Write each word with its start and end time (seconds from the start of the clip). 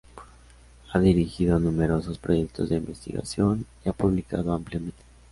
Ha 0.91 0.99
dirigido 0.99 1.59
numerosos 1.59 2.17
proyectos 2.17 2.69
de 2.69 2.77
investigación 2.77 3.67
y 3.85 3.89
ha 3.89 3.93
publicado 3.93 4.51
ampliamente. 4.51 4.97